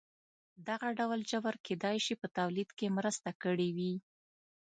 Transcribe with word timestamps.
دغه 0.67 0.87
ډول 0.99 1.19
جبر 1.31 1.55
کېدای 1.65 1.97
شي 2.05 2.13
په 2.21 2.27
تولید 2.37 2.69
کې 2.77 2.95
مرسته 2.97 3.29
کړې 3.43 3.69
وي. 3.77 3.93